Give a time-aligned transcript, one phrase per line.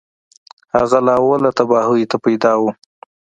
[0.75, 2.63] هغه له اوله تباهیو ته پیدا و